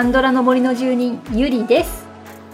[0.00, 2.06] カンドラの森の住人ゆりです。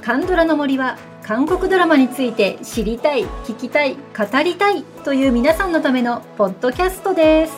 [0.03, 7.53] カンドラの森は韓国ドラマについて知りたい聞きたい語りたいという皆さんのためのポッドキャストです。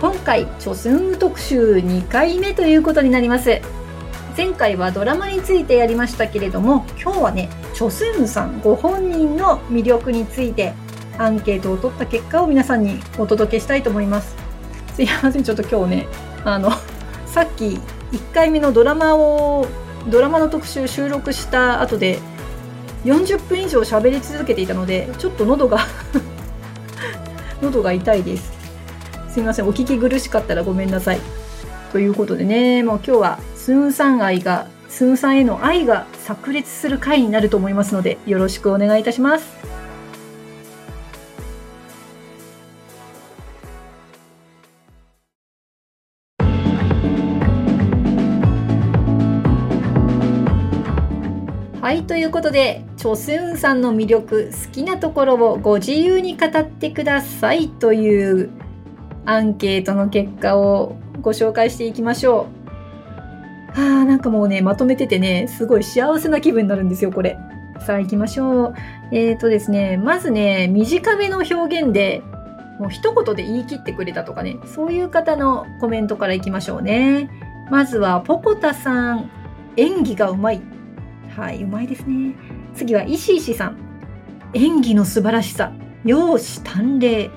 [0.00, 3.60] 今回チョスンウ特集2回目ということになります。
[4.36, 10.74] 前回はドラマについてやりましたけれども今日はねチョスンさんご本人の魅力について
[11.16, 14.34] アンケートを取った結果を皆さんにお届けしたいと思います。
[14.94, 16.08] すいませんちょっと今日ね
[16.44, 16.72] あの
[17.32, 19.66] さっき1回目のドラマを
[20.06, 22.18] ドラマの特集収録した後で
[23.06, 25.78] 40分以上喋り続けていたのでちょっと喉が
[27.62, 28.52] 喉が痛いです。
[29.30, 31.20] すいませんお聞き苦しかったらごめんなさい。
[31.90, 39.56] ということでねもう今日はスンさん愛がスンさんへの愛が炸裂する回になると思いますのでよろしくお願いいたします。
[51.82, 58.50] はい、ということで、チョスウンさんの魅力、好きなところをご自由に語ってくださいという
[59.26, 62.46] アンケートの結果をご紹介していきましょ
[63.76, 63.80] う。
[63.80, 67.36] はあ、なんかもうね、まとめててね、すごい幸せな気分になるんですよ、これ。
[67.80, 68.74] さあ行きましょう。
[69.10, 72.22] えっ、ー、とですね、まずね、短めの表現で、
[72.78, 77.28] もう一言で言い切ってくれたとかね、そういう方のコメントからいきましょうね。
[77.72, 79.28] まずは、ポコタさん、
[79.76, 80.62] 演技がうまい。
[81.36, 82.34] はい、うまいですね。
[82.74, 83.76] 次は石石さん。
[84.54, 85.72] 演技の素晴らしさ。
[86.04, 87.30] 容姿端麗。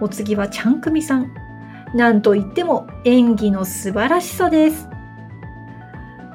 [0.00, 1.32] お次はちゃんくみさん。
[1.94, 4.88] なんといっても演技の素晴らしさです。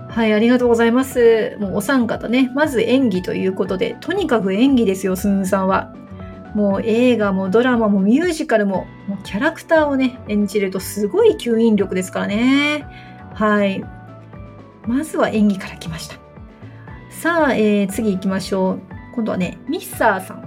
[0.09, 1.58] はい、ありがとうございます。
[1.60, 5.93] もうお三方ね、まず演技ということで、とにかく演技ですよ、すんさんは。
[6.54, 12.86] もう映画もドラマもミュージカルも、もうキャラクターをね、演じるとすごい吸引力ですからね。
[13.33, 13.83] はい。
[14.87, 16.20] まずは演技から来ました。
[17.21, 18.82] さあ、えー、次行きましょう。
[19.14, 20.43] 今度はね、ミッサーさん。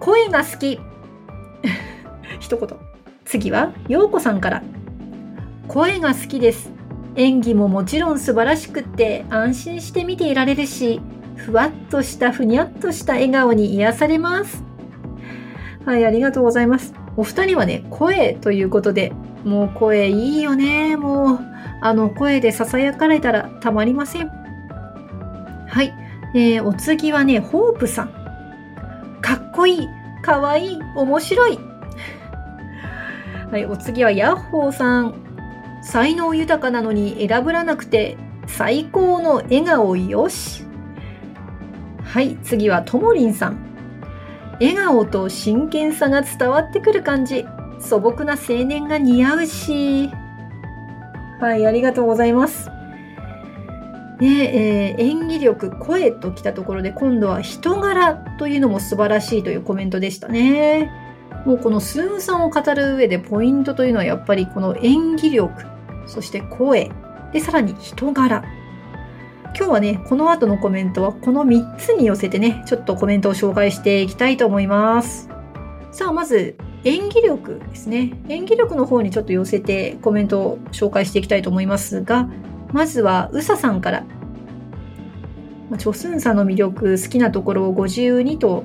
[0.00, 0.80] 声が好き。
[2.40, 2.68] 一言。
[3.26, 4.62] 次は、ようこさんから。
[5.68, 6.72] 声が好きです。
[7.16, 11.02] 演技ももちろん素晴らしくって安心して見ていられるし、
[11.36, 14.64] ふわっとしたふにゃっとした笑顔に癒されます。
[15.84, 16.94] はい、ありがとうございます。
[17.18, 19.12] お二人はね、声ということで、
[19.44, 20.96] もう声いいよね。
[20.96, 21.38] もう、
[21.82, 24.41] あの声で囁かれたらたまりません。
[25.72, 25.94] はい。
[26.34, 28.12] えー、お次はね、ホープさん。
[29.22, 29.88] かっこいい、
[30.20, 31.58] かわいい、面白い。
[33.50, 35.14] はい、お次はヤッホーさん。
[35.80, 40.66] 才能豊かなのに選ぶらなくて最高の笑顔よし。
[42.04, 43.56] はい、次はともりんさん。
[44.60, 47.46] 笑顔と真剣さが伝わってくる感じ。
[47.80, 50.10] 素朴な青年が似合うし。
[51.40, 52.70] はい、ありがとうございます。
[54.22, 60.90] ねえー、演技力、声ときたところで今度は人柄というのも素晴らしいというコメントでしたね。
[61.44, 65.64] もうこのスーンさんを語る上でポイントというのはやっぱりこの演技力、
[66.06, 66.92] そして声、
[67.32, 68.44] で、さらに人柄。
[69.56, 75.28] 今日はね、この後のコメントはこの3つに寄せてね、ちょっとコメントを紹介していきたいと思います。
[75.90, 78.12] さあ、まず演技力ですね。
[78.28, 82.28] 演技力の方にちょっと寄せてコメントを紹介していきたいと思いますが、
[82.72, 84.04] まずはうささんから。
[85.78, 88.64] チョスンさんの魅力、好きなところをご自由にと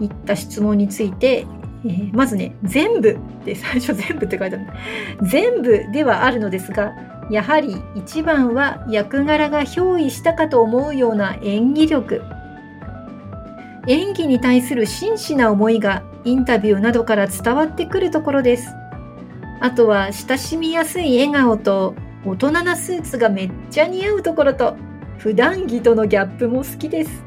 [0.00, 1.46] いった質問について、
[1.84, 4.66] えー、まずね、全部って最初全部って書いてある。
[5.22, 6.92] 全部ではあるのですが、
[7.30, 12.22] やはり一番は役柄が憑依したかと思うような演技力。
[13.88, 18.68] 演技に対する真摯な思いがインタビューなどから伝わってくるところです。
[19.60, 24.76] あとは親しみやすい笑顔と大人なスーツがめっちゃ似合うところと
[25.18, 27.24] 普段着とのギャップも好きです。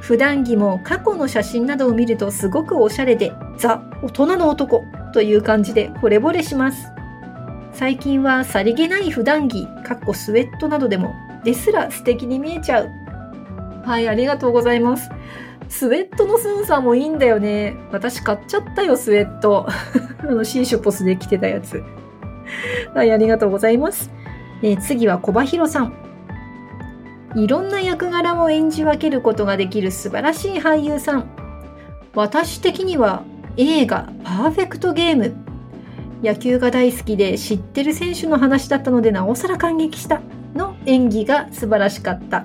[0.00, 4.82] 普段着も過去の写真などを見るとすごくおしゃれでザ・大人の男
[5.12, 6.88] という感じで惚れ惚れします。
[7.72, 11.14] 最近はさりげない普段着、かっこスウェットなどでも
[11.44, 12.90] ですら素敵に見えちゃう。
[13.84, 15.10] はい、ありがとうございます。
[15.68, 17.76] スウェットのスンさんもいいんだよね。
[17.92, 19.66] 私買っちゃったよ、スウェット。
[20.18, 21.82] あの、シーシュポスで着てたやつ。
[22.94, 24.10] はい、ありがとうございます。
[24.62, 25.92] え、次は小葉弘さん。
[27.36, 31.24] いろんな役柄を演じ分けることができる素晴らしい俳優さん。
[32.14, 33.22] 私的には
[33.56, 35.34] 映画パーフェクトゲーム。
[36.22, 40.20] 野球が大好きで知ってる選手の話だったのでなおさら感激した
[40.54, 42.44] の演技が素晴らしかった。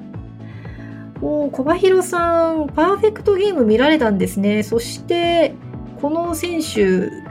[1.22, 4.64] お小葉弘さん、パーフェクトゲーム見られたんですね。
[4.64, 5.56] そして、
[6.00, 7.26] この選手、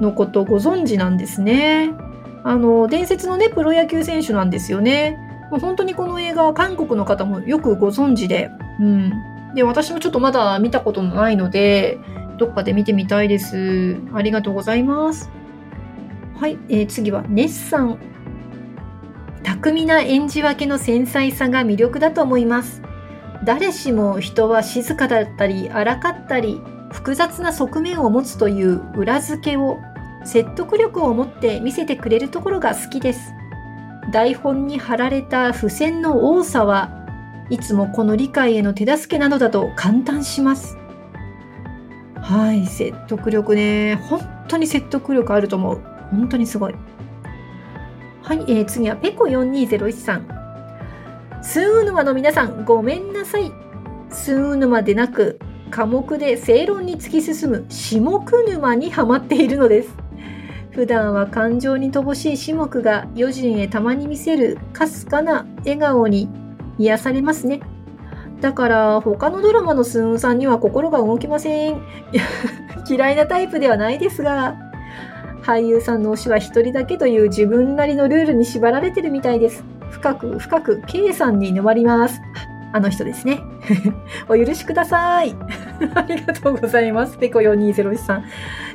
[0.00, 1.92] のことご存知なんですね。
[2.44, 5.18] あの伝説のねプロ野球選手なんですよね。
[5.50, 8.50] もう本当にこの映画は韓国の方もよくご存知で、
[8.80, 9.12] うん、
[9.54, 11.98] で私もちょっとまだ見たことないので
[12.38, 13.96] どっかで見てみたいです。
[14.12, 15.30] ありがとうございます。
[16.36, 17.98] はい、えー、次はネッサン。
[19.42, 22.82] 巧みな演じ分けの繊細さが魅力だと思います。
[23.44, 29.78] 誰しも人は静かだったり荒かったり複雑な側面を持つという裏付けを
[30.24, 33.32] 説得力を持って見せてくれるところが好きです。
[34.12, 37.04] 台本に貼られた付箋の多さは
[37.50, 40.76] いつもこの理解への手助けなのだと感嘆します。
[42.16, 43.96] はい、説得力ね。
[43.96, 45.80] 本当に説得力あると思う。
[46.10, 46.74] 本当にすごい。
[48.22, 50.26] はい、えー、次はペコ4201さん。
[51.42, 53.52] スー沼の皆さん、ごめんなさい。
[54.08, 55.38] スー沼でなく、
[55.70, 58.00] 科目で正論に突き進む下
[58.48, 60.03] 沼にはまっているのです。
[60.74, 66.28] 普段は感情に乏しい種目が余人へたまに見せるかすかな笑顔に
[66.78, 67.60] 癒されますね。
[68.40, 71.80] だから他のドラマのスーンさんには心が動きません。
[72.90, 74.56] 嫌いなタイプではないですが、
[75.42, 79.64] 俳優さんの推しは一人だけという自分なりのルールに縛られてるみたいです。
[79.90, 82.20] 深く深く K さんに沼ります。
[82.72, 83.40] あの人ですね。
[84.28, 85.36] お許しください。
[85.94, 87.16] ありがとうございます。
[87.18, 88.24] ペコ4201さん。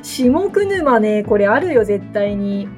[0.02, 2.68] 下久沼ね、これあるよ、絶対に。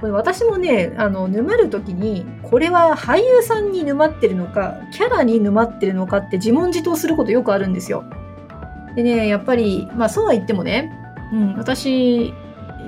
[0.00, 8.04] これ私もね、あの、沼る時に、これは俳優さんに沼ってるのか、キャラに沼ってるのかって自問自答することよくあるんですよ。
[8.96, 10.90] でね、やっぱり、まあそうは言ってもね、
[11.32, 12.32] うん、私、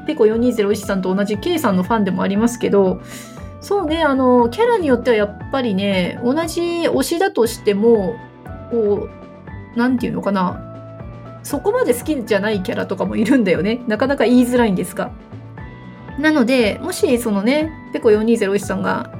[0.06, 3.00] ペコ4201さんと同じ K さんのファンでもありますけど、
[3.61, 8.17] そうね、あの、キャラによってはやっぱりね、同じ推しだとしても、
[8.70, 9.08] こ
[9.76, 10.71] う、なんていうのかな、
[11.43, 13.83] そこまで好きじゃないキャラとかもいるんだよね。
[13.89, 15.12] なかなか言いづらいんですが。
[16.19, 19.12] なので、もしそのね、ペコ4201さんが、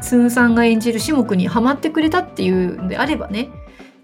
[0.00, 3.48] スンさんが演じる種目にハマってくれたっていうんであればね、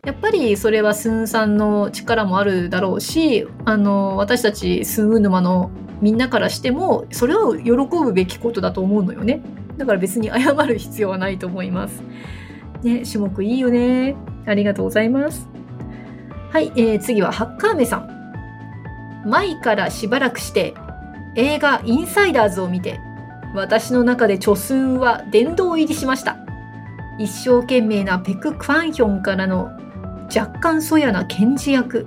[0.04, 5.70] やっぱりそれはスンさんの力もあるだろうし、あの、私たちスンウ沼の
[6.00, 9.42] みんなからしても、それを喜ぶべきことだと思うのよね。
[9.76, 12.02] だから別に謝る必要はないと思います。
[12.82, 14.16] ね、種目いいよね。
[14.44, 15.51] ありがとうございます。
[16.52, 19.24] はい、えー、次はハッカーメさん。
[19.24, 20.74] 前からしばらくして
[21.34, 23.00] 映画インサイダーズを見て、
[23.54, 26.36] 私の中でチョスンは殿堂入りしました。
[27.18, 29.70] 一生懸命なペク・クァンヒョンからの
[30.24, 32.06] 若干そやな検事役。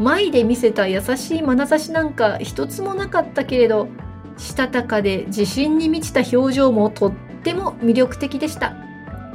[0.00, 3.86] 前で見せた優しい眼差しなんか一つもなかったけれど、
[4.36, 7.12] したたかで自信に満ちた表情もとっ
[7.44, 8.74] ても魅力的でした。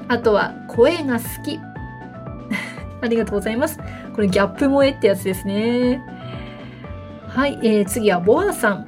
[0.09, 1.57] あとは声が好き。
[3.01, 3.79] ありがとうございます。
[4.21, 5.99] これギャップ萌えってやつですね。
[7.27, 8.85] はい、えー、次はボアさん。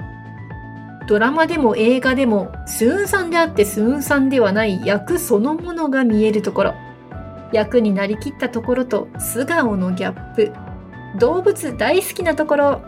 [1.08, 6.76] ドラマでも映画でもスーンさんであってスーンさんではない役そのものが見えるところ。
[7.52, 10.54] 役になりきったところと素顔のギャップ。
[11.18, 12.82] 動物大好きなところ。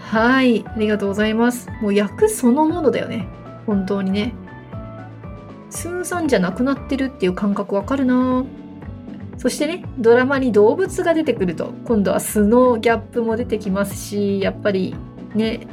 [0.00, 1.70] はい、ありがとうございます。
[1.82, 3.28] もう役そのものだよね。
[3.64, 4.34] 本当にね。
[5.70, 8.44] スーンさんじゃなくなってるっていう感覚わかるな
[9.44, 14.96] そしてね、ドラマに動物が出てくると、今度は素のギャップも出てきますし、やっぱり
[15.34, 15.66] ね、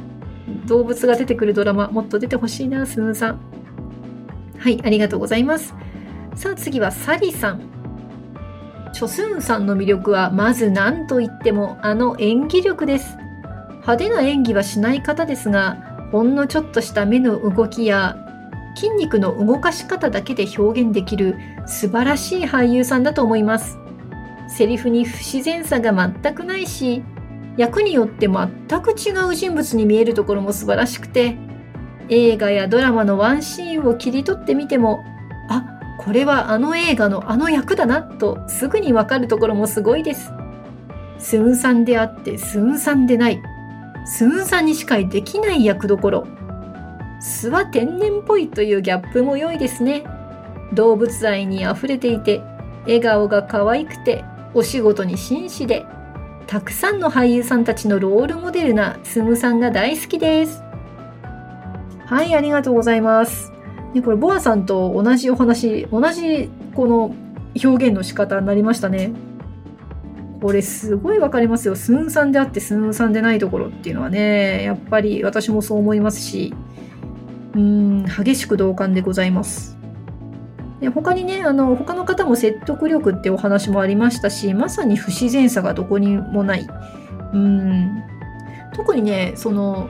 [0.66, 3.40] 動物が出てくるドラマ、もっと出てほしいな、スーさん。
[4.58, 5.74] はい、ありがとうございます。
[6.34, 7.62] さあ次はサリさん。
[8.92, 13.16] チョスンさんの魅力はまず何と言ってもあの演技力です。
[13.70, 18.18] 派手な演技はしない方ですが、ほんのちょっとした目の動きや
[18.74, 21.36] 筋肉の動かし方だけで表現できる
[21.66, 23.78] 素晴らしい俳優さんだと思います。
[24.48, 27.02] セリフに不自然さが全くないし、
[27.56, 28.48] 役によって全
[28.82, 31.36] く違う人物に見えるところも素晴らしくて、
[32.08, 35.04] 映画やドラマのワンシーンを切り取ってみても、
[35.48, 35.64] あ、
[35.98, 40.32] これはあの映画のあの役だなとすぐにわかるところもすごいです。
[41.18, 43.40] スンさんであってスンさんでない。
[44.04, 46.26] スンさんにしかできない役どころ。
[47.22, 50.04] 素は天然っぽいというギャップも良いですね。
[50.72, 52.42] 動物愛に溢れていて、
[52.82, 54.24] 笑顔が可愛くて、
[54.54, 55.86] お仕事に真摯で、
[56.48, 60.64] たくさんの俳優さんたちのロールモデルなスムさんが大好きです。
[62.06, 63.52] はい、ありがとうございます。
[63.94, 67.14] ね、これ、ボアさんと同じお話、同じこの
[67.62, 69.12] 表現の仕方になりましたね。
[70.40, 71.76] これすごいわかりますよ。
[71.76, 76.52] スンさんであってスンさんでないところっていうのはね、やっぱり私もそう思いますし、
[77.54, 79.78] うん、激しく同感でございます。
[80.80, 86.66] で他にね、あの、他の方も説得力ってお話もありましたし、まさに不自然さがどこにもない。
[87.32, 88.02] うん。
[88.74, 89.88] 特にね、その、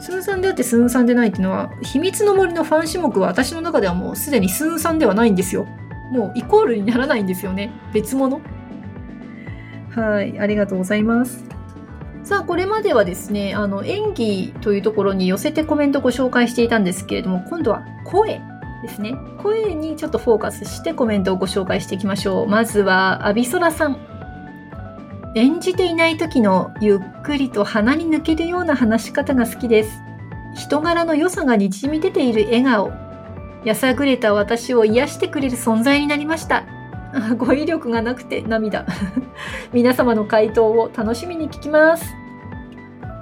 [0.00, 5.66] スンさんであってスンさんでないっていうのは、秘密の森のファン種目は私の中ではもうすでにスンさんではないんですよ。
[6.12, 7.72] もうイコールにならないんですよね。
[7.92, 8.40] 別物。
[9.90, 11.44] はい、ありがとうございます。
[12.28, 18.42] さあ、これまではですね、あの、演技というところに寄せてコメントをご紹介していたんですけれども、今度は声
[18.82, 19.14] ですね。
[19.38, 22.46] 声にちょっとフォーカスしてコメントをご紹介していきましょう。
[22.46, 23.96] まずは、アビソラさん。
[25.36, 30.02] 演じていない時のゆっくりと鼻に抜けるような話し方が好きです。
[30.54, 32.92] 人柄の良さがにじみ出ている笑顔。
[33.64, 36.66] やさぐれた私を癒してくれる存在になりました。
[37.36, 38.86] 語彙力がなくて涙。
[39.72, 42.14] 皆様の回答を楽しみに聞きます。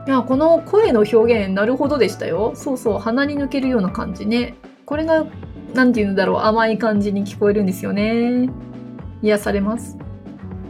[0.07, 2.53] いや、この声の表現、なるほどでしたよ。
[2.55, 4.55] そうそう、鼻に抜けるような感じね。
[4.85, 5.27] これが、
[5.75, 8.49] なんて言うんだろう、甘い感じに聞こえるんですよね。
[9.23, 9.99] 癒されます。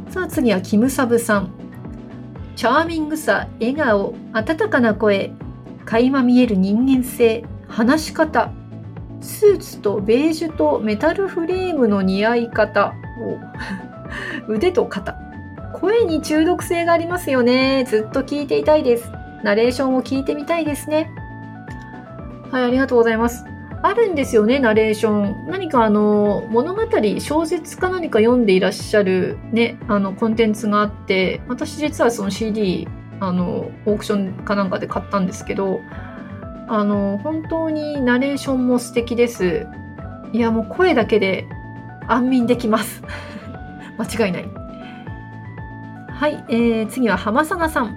[0.08, 1.50] さあ次はキムサブさん。
[2.54, 5.32] チャーミングさ、笑顔、温かな声、
[5.84, 8.50] 垣間見える人間性、話し方、
[9.20, 12.94] スーツとベージュとメタルフレームの似合い方、
[14.48, 15.16] 腕と肩。
[15.72, 17.84] 声に中毒性がありますよね。
[17.86, 19.12] ずっと聞いていたいです。
[19.42, 21.10] ナレーションを聞いてみたいですね。
[22.50, 23.44] はい、ありがとうございます。
[23.82, 25.46] あるんですよね、ナレーション。
[25.48, 26.82] 何かあの、物語、
[27.18, 32.88] 小説か何か読んでいらっしゃるね、あの、コンテンツがあって、私実はその CD、
[33.20, 35.80] あの、オークションかなんかで買ったんですけど、
[36.68, 39.66] あの、本当にナレーションも素敵です。
[40.32, 41.46] いや、もう声だけで
[42.08, 43.02] 安眠できます。
[43.98, 44.48] 間違いない。
[46.08, 47.94] はい、えー、次は浜佐さん。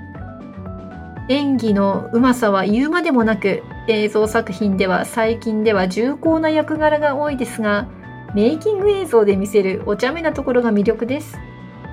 [1.30, 7.88] 演技のうまさは言うまでもなく、映像作品では最近では重厚な役柄が多いですが、
[8.34, 11.38] メイキング映像で見せるお茶目なところが魅力です。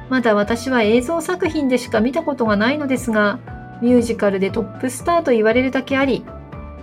[0.08, 3.38] まだ私は映像作品でしか見たことがないのですが、
[3.82, 6.25] ミュージカルでトップスターと言われるだけあり、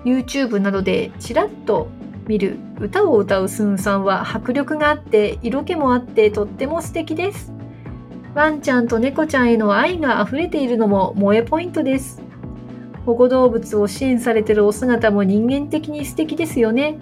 [0.05, 1.87] YouTube などでちらっと
[2.27, 7.51] 見る歌を歌うスンさんは迫力があって色気もあってとっても素敵です。
[8.33, 12.21] ワンちゃんと猫ちゃんへの愛が溢れているのも萌えポイントです。
[13.05, 16.97] 保護動物を支援されてるお姿も人間的に素敵ですよね。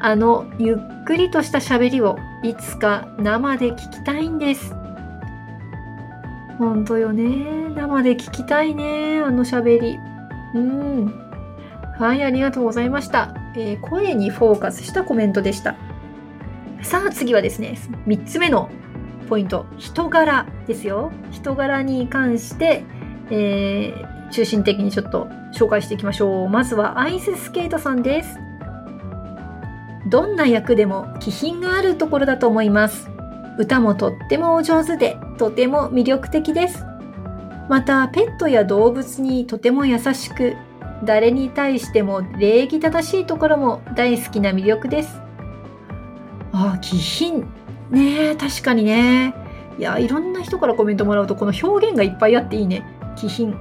[0.00, 4.74] あのゆっくりとした喋りをいつか生で聞きたいんです。
[6.58, 7.70] 本当よね。
[7.74, 9.20] 生で聞きたいね。
[9.24, 9.98] あの喋り。
[10.54, 11.06] うん。
[11.98, 13.43] はい、ありがとうございました。
[13.56, 15.76] えー、声にフォーカスしたコメントでした。
[16.82, 18.70] さあ次はですね、3つ目の
[19.28, 21.12] ポイント、人柄ですよ。
[21.30, 22.84] 人柄に関して、
[23.30, 26.48] えー、中心的にちょっと紹介していきましょう。
[26.48, 28.38] まずはアイススケートさんです。
[30.10, 33.08] どんな役でも気品があるところだと思います。
[33.58, 36.84] 歌もとってもお上手で、とても魅力的です。
[37.68, 40.56] また、ペットや動物にとても優しく、
[41.02, 45.20] 誰に対しても礼儀正しいところも大好きな魅力です。
[46.52, 47.40] ああ、気品。
[47.90, 49.34] ねえ、確かにね。
[49.78, 52.84] いや、いろんな人からコメントもらうと、この表現がいっぱいあっていいね。
[53.16, 53.56] 気品。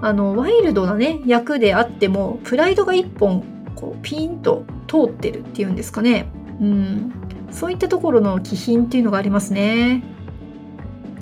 [0.00, 6.30] あの、ワイルドなね、役であっても、プライドが一本、こう、ピンと通ってるっていうんですかね。
[6.60, 7.12] うん。
[7.50, 10.02] そういったところの気品っていうのがありますね。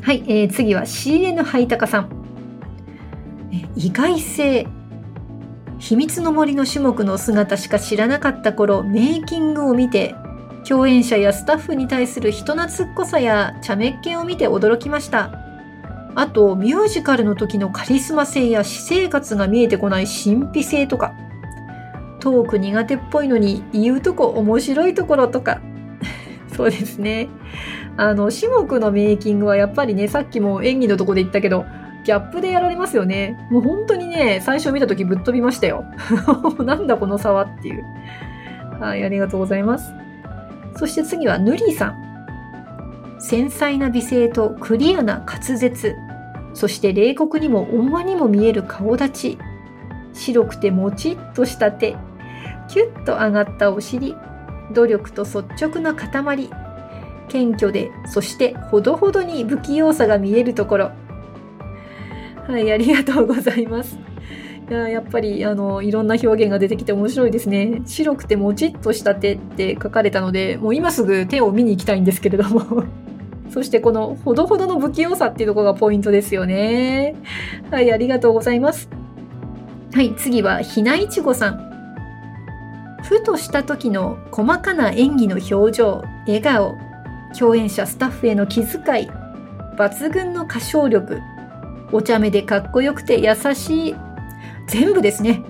[0.02, 2.08] はい、えー、次は CN ハイタカさん。
[3.74, 4.66] 意外性。
[5.78, 10.14] 秘密の森の種目の姿しか知らなかった頃、メイキングを見て、
[10.66, 15.30] 共演者やスタッフに対する人懐っこさや茶目っ気を見て驚きました。
[16.14, 21.14] あと、ミュージカルの時のカリスマ性や私生活が見えてこない神秘性とか、
[22.20, 25.60] トーク苦手っぽいのに言うとこ面白いところとか、
[26.56, 27.28] そうですね。
[27.98, 31.66] あの、種目のメイキングはやっぱりね、さっきも演技のとこで言ったけど、
[32.06, 33.36] ギャップでやられますよね。
[33.50, 35.84] もう本当にね、最初見た時ぶっ飛びましたよ。
[36.64, 37.84] なんだこの差はっていう。
[38.78, 39.92] はい、ありがとうございます。
[40.76, 43.18] そして次はヌリさん。
[43.18, 45.96] 繊細な美声とクリアな滑舌。
[46.54, 49.38] そして冷酷にも温和にも見える顔立ち。
[50.12, 51.96] 白くてもちっとした手。
[52.68, 54.14] キュッと上がったお尻。
[54.72, 56.50] 努力と率直な塊。
[57.26, 61.05] 謙虚で、そしてほどほどに不器用さが見えるところ。
[62.46, 63.98] はい、ありがとうございます。
[64.68, 67.82] いややっぱりあのいろんな表現が出てきて面白いですね。
[67.86, 72.84] 白くてもちっとした手って書かれたので、もう今すぐ手を見に行きたいんですけれども。
[73.50, 77.14] そしてこのほどほどの不器用さっていうところがポイントですよね。
[77.70, 78.88] はい、ありがとうございます。
[79.94, 81.66] はい、次はひないちごさん。
[83.04, 86.76] ふとした時の細かな演技の表情、笑顔、
[87.38, 89.08] 共演者スタッフへの気遣い、
[89.78, 91.20] 抜群の歌唱力、
[91.92, 93.96] お茶目でかっこよくて優しい。
[94.66, 95.42] 全部ですね。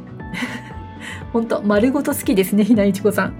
[1.32, 3.34] 本当丸ごと好きですね、ひなイちこさん。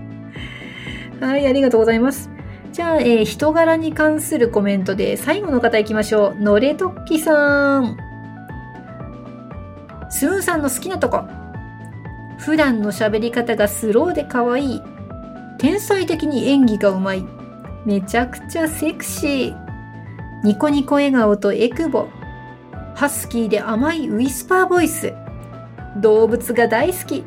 [1.20, 2.30] はい、ありがとうございます。
[2.72, 6.42] じゃあ、えー、人柄に関するコメントで最後の方行きましょう。
[6.42, 7.96] のれとっきさん。
[10.10, 11.24] スーンさんの好きなとこ。
[12.38, 14.82] 普段の喋り方がスローで可愛い。
[15.58, 17.24] 天才的に演技がうまい。
[17.86, 19.56] めちゃくちゃセクシー。
[20.44, 22.08] ニコニコ笑顔とエクボ。
[22.96, 25.12] ハスキーで甘いウィスパーボイス。
[26.00, 27.26] 動物が大好き。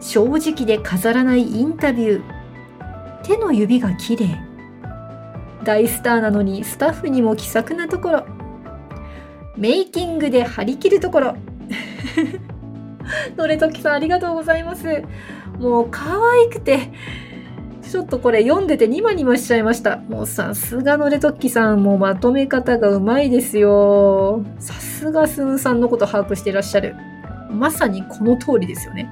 [0.00, 3.22] 正直で飾らないインタビュー。
[3.22, 4.26] 手の指が綺麗。
[5.62, 8.26] 大スターなのにスタッフにも気さくなところ。
[9.56, 11.36] メイキングで張り切るところ。
[13.38, 15.04] のれときさんありがとうございます。
[15.60, 16.90] もう可愛くて、
[17.90, 19.96] ちょっとこれ読んでてニマニマしちゃいました。
[19.96, 24.44] もうさすがのれとっきさん、もうまとめ方がうまいですよ。
[24.60, 26.94] さすがスンさんのこと把握してらっしゃる。
[27.50, 29.10] まさにこの通りですよね。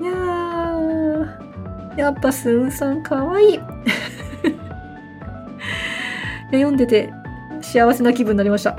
[0.00, 3.60] いやー、やっぱスンさんかわいい。
[6.52, 7.12] 読んでて
[7.60, 8.78] 幸せな気分になりました。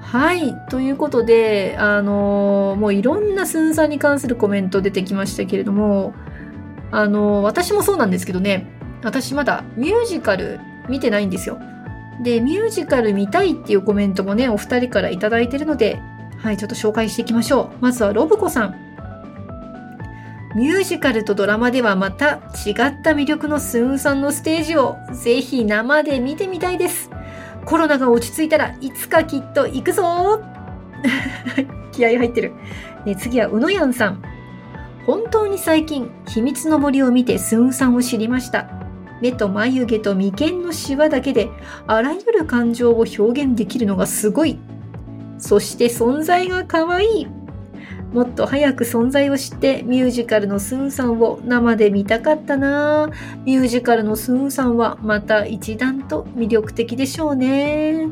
[0.00, 0.54] はい。
[0.68, 6.14] ということで、あのー、もういろんなスンさんに関するコメント出てきましたけれども、
[6.92, 8.66] あの、私もそうなんですけどね、
[9.02, 11.58] 私まだミュージカル見てないんですよ。
[12.22, 16.00] で、ミュージカル見たいっていうコメントもね、お二人から頂いてるので、
[16.38, 17.82] はい、ちょっと紹介していきましょう。
[17.82, 18.74] まずはロブコさん。
[20.56, 27.10] ミュージカルとドラマではまた違った魅力のスーンさんのステージをぜひ生で見てみたいです。
[27.64, 30.42] コロナが落ち着いたらいつかきっと行くぞ
[31.92, 32.52] 気合入ってる。
[33.06, 34.22] ね、次はうのやんさん。
[35.62, 38.70] 最近、秘密の森を見てスンさんを知りました。
[39.20, 41.50] 目と眉毛と眉間のシワだけで、
[41.86, 44.58] あらゆる感情を表現できるのがすごい。
[45.36, 47.26] そして存在が可愛い。
[48.14, 53.10] もっと早く存在を知ってミュージカルのスンさんを生で見たかったな
[53.44, 58.08] ミュージカルのスンさんはまた一段と魅力的でしょうね。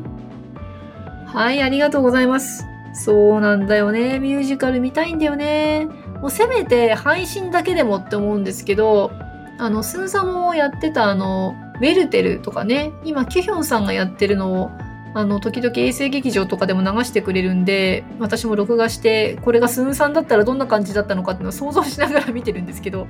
[1.25, 2.63] はい、ありがとうございます。
[2.93, 4.19] そうなんだよね。
[4.19, 5.87] ミュージカル見たいんだよね。
[6.21, 9.11] もうせめて配信だけでもって思うんですけど、
[9.57, 14.71] あの、スンサもやってたあの、ウェルテルとかね、今、キュヒョンさんがやってるのを、
[15.13, 23.07] あの、時々衛星劇場とかでも流してくれるんで、私も録画して、これがスンさんだったらどんな感じだったのかっていうのを想像しながら見てるんですけど、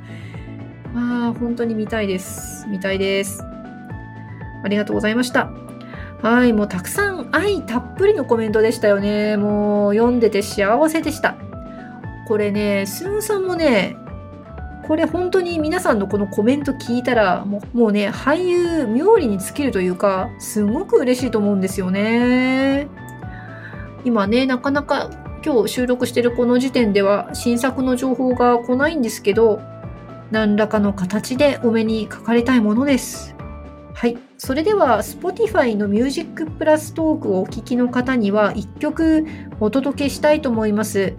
[0.95, 2.67] ああ、本当に見たいです。
[2.67, 3.43] 見たいです。
[4.63, 5.52] ありがとうございました。
[6.22, 9.38] はい、もうたくさん愛たっぷりのコメントでしたよね。
[9.38, 11.49] もう読んでて幸せでした。
[12.30, 13.98] これね、スンさんもね、
[14.88, 22.88] これ本当に皆さんのこのコメント聞いたら、もうもうね、俳優冥利に尽きるというか、すごく嬉しいと思うんですよね。
[24.06, 25.10] 今ね、なかなか
[25.44, 29.60] 今日収録してるこの時点では新作の情報が来ないんですけど、
[30.30, 33.36] 何らかの形でお目にかかりたいものです。
[33.96, 34.20] はい。
[34.38, 39.26] それでは、Spotify の Music プラストークをお聴きの方には1曲
[39.60, 41.15] お届けしたいと思います。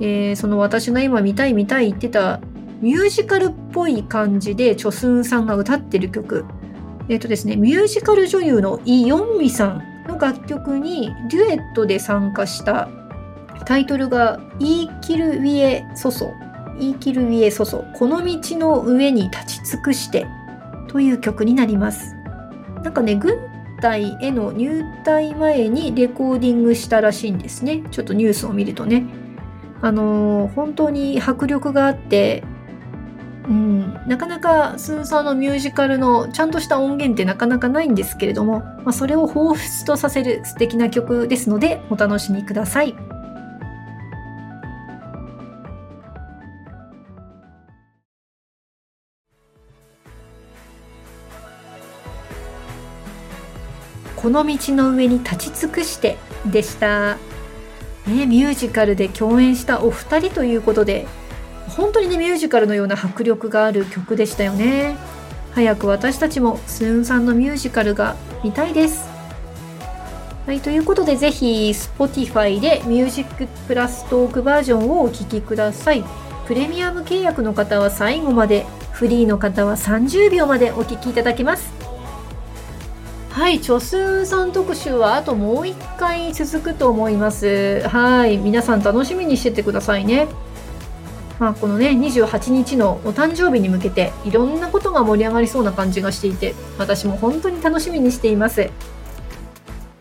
[0.00, 2.40] えー、その私が今見たい見たい言ってた
[2.80, 6.44] ミュージカルっぽい感じでチョスンさんが歌ってる曲。
[7.08, 12.88] えっ、ー、とですね、ミュージカル女優のイ・ヨンミさんの楽曲にデュエットで参加した
[13.66, 16.32] タイトルがイーキル・ウィエ・ソソ。
[16.80, 17.84] イーキル・ウィエ・ソソ。
[17.94, 20.26] この道の上に立ち尽くして
[20.88, 22.16] という曲になります。
[22.82, 23.38] なんかね、軍
[23.80, 27.82] 隊への入隊前にレコーディングしたらしいんですね。
[27.90, 29.04] ちょっとニュースを見るとね。
[29.82, 32.44] あの本当に迫力があって、
[33.48, 42.94] うん、なかなかスーサーのミュージカルのちゃんとした音源ってなかなかないんですけれども、まあ、それを彷彿とさせる素敵な曲ですのでお楽しみください。
[54.14, 56.16] この道の上に立ち尽くして
[56.46, 57.31] でした。
[58.06, 61.06] ね、ミュージカルで共演したお二人ということで
[61.68, 64.96] 本当にねミュージカルのような迫力がある曲でしたよね。
[65.54, 69.08] 早く私たちもスーンさんのミュージカルが見たいです。
[70.46, 76.04] はい、ということでぜひ Spotify でミュージックプラストークバージョンをお聴きください。
[76.46, 81.81] プレミアム契約の方は最後までフリーの方は30秒までお聴きいただけます。
[83.42, 87.80] はい、チョスさん特集はあともう一回続くと思います。
[87.88, 90.28] はい、皆さん楽しみにしててくださいね。
[91.40, 98.70] まあ、このね、28日のお誕生日に向けていろんなことが盛り上がりそうな感じがしていて、私も本当に楽しみにしています。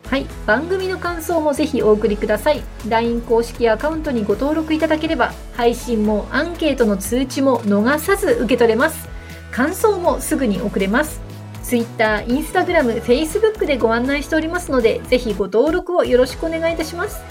[0.07, 2.61] はい、番組の感想もぜひお送りください。
[2.87, 9.09] LINE 公式アカウントにご登録いただければ、配信もアンケートの通知も逃さず受け取れます。
[9.49, 11.30] 感想もすぐに送れます。
[11.71, 17.21] Twitter、Instagram、Facebook でご案内しておりますので、ぜひご登録をよろしくお願いいたします。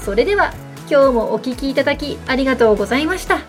[0.00, 0.54] それでは、
[0.90, 3.40] 今日もお聴きいただきありがとうございました。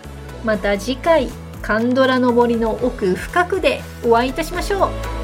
[0.44, 1.30] また次回、
[1.62, 5.19] カンドラの森の奥深くでお会いいたしましょう。